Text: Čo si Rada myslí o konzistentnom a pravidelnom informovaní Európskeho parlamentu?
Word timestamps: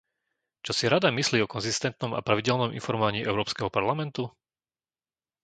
Čo 0.65 0.71
si 0.77 0.85
Rada 0.93 1.09
myslí 1.17 1.37
o 1.45 1.45
konzistentnom 1.55 2.11
a 2.17 2.23
pravidelnom 2.27 2.73
informovaní 2.79 3.19
Európskeho 3.31 3.69
parlamentu? 3.77 4.23